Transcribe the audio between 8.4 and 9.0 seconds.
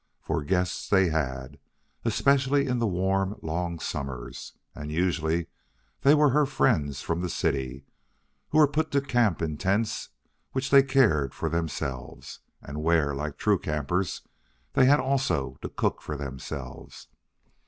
who were put